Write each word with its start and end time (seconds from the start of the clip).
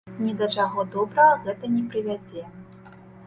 Ні 0.21 0.31
да 0.37 0.45
чаго 0.61 0.85
добрага 0.95 1.35
гэта 1.45 1.69
не 1.75 1.83
прывядзе. 1.93 2.47